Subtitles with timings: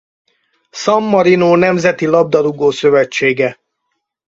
[0.71, 3.59] San Marino nemzeti labdarúgó-szövetsége.